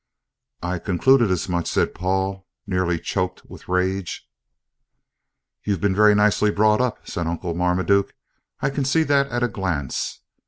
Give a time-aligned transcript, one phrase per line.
[0.63, 4.27] "I I concluded as much," said Paul, nearly choked with rage.
[5.63, 8.15] "You've been very nicely brought up," said Uncle Marmaduke,
[8.61, 10.21] "I can see that at a glance.